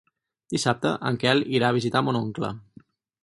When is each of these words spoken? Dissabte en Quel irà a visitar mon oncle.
Dissabte 0.53 0.93
en 1.09 1.19
Quel 1.25 1.45
irà 1.57 1.69
a 1.73 1.77
visitar 1.77 2.03
mon 2.07 2.19
oncle. 2.23 2.53